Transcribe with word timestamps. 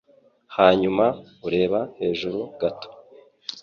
Hanyuma 0.55 1.05
ureba 1.47 1.79
hejuru 1.99 2.39
gato 2.61 2.87